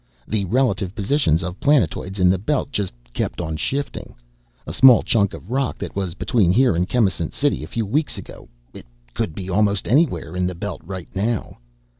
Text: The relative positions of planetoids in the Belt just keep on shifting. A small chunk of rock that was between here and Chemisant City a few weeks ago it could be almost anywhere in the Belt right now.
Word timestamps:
The 0.27 0.45
relative 0.45 0.95
positions 0.95 1.43
of 1.43 1.59
planetoids 1.59 2.17
in 2.19 2.27
the 2.27 2.39
Belt 2.39 2.71
just 2.71 2.91
keep 3.13 3.39
on 3.39 3.55
shifting. 3.55 4.15
A 4.65 4.73
small 4.73 5.03
chunk 5.03 5.31
of 5.35 5.51
rock 5.51 5.77
that 5.77 5.95
was 5.95 6.15
between 6.15 6.51
here 6.51 6.75
and 6.75 6.89
Chemisant 6.89 7.35
City 7.35 7.63
a 7.63 7.67
few 7.67 7.85
weeks 7.85 8.17
ago 8.17 8.49
it 8.73 8.87
could 9.13 9.35
be 9.35 9.47
almost 9.47 9.87
anywhere 9.87 10.35
in 10.35 10.47
the 10.47 10.55
Belt 10.55 10.81
right 10.83 11.09
now. 11.15 11.59